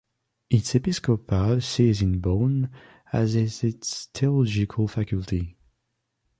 [0.49, 2.71] Its episcopal see is in Bonn,
[3.13, 5.59] as is its theological faculty.